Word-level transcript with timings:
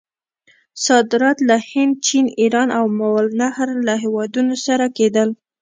صادرات 0.85 1.37
له 1.49 1.55
هند، 1.69 1.93
چین، 2.07 2.25
ایران 2.41 2.67
او 2.77 2.85
ماورأ 2.99 3.27
النهر 3.31 3.67
له 3.87 3.93
هیوادونو 4.03 4.55
سره 4.65 4.85
کېدل. 4.97 5.29